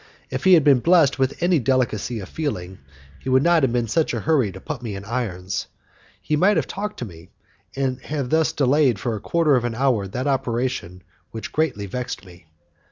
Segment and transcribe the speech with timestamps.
[0.31, 2.79] If he had been blessed with any delicacy of feeling,
[3.19, 5.67] he would not have been in such a hurry to have me put in irons.
[6.19, 7.29] He might have talked to me,
[7.75, 12.25] and have thus delayed for a quarter of an hour that operation which greatly vexed
[12.25, 12.47] me.